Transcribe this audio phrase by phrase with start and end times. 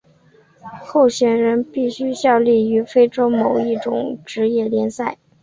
[0.83, 3.77] 候选人必须效力于欧洲某一
[4.25, 5.19] 职业联赛。